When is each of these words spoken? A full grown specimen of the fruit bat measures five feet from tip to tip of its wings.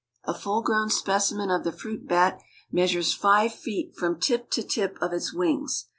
A 0.23 0.33
full 0.33 0.63
grown 0.63 0.89
specimen 0.89 1.51
of 1.51 1.63
the 1.63 1.71
fruit 1.71 2.07
bat 2.07 2.41
measures 2.71 3.13
five 3.13 3.53
feet 3.53 3.95
from 3.95 4.19
tip 4.19 4.49
to 4.49 4.63
tip 4.63 4.97
of 4.99 5.13
its 5.13 5.31
wings. 5.31 5.89